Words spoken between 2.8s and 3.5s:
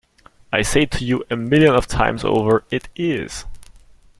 is.